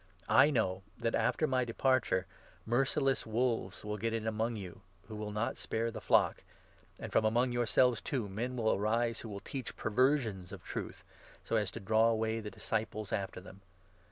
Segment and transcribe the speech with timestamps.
[0.29, 2.25] I know that, after my de 29 parture,
[2.65, 6.41] merciless wolves will get in among you, who will not spare the flock;
[6.99, 11.03] and from among yourselves, too, men will 30 arise, who will teach perversions of truth,
[11.43, 13.61] so as to draw away the disciples after them.